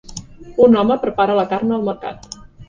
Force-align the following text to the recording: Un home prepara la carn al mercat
Un 0.67 0.77
home 0.79 0.97
prepara 1.03 1.35
la 1.41 1.45
carn 1.53 1.77
al 1.77 1.87
mercat 1.91 2.27